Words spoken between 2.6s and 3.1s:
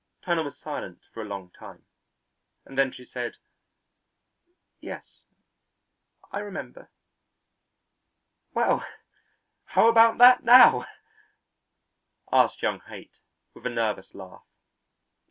and then she